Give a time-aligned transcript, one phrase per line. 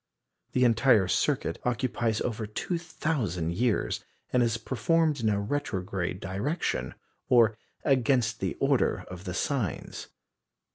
[0.53, 6.95] The entire circuit occupies over 2,000 years, and is performed in a retrograde direction,
[7.29, 10.07] or against the order of the Signs.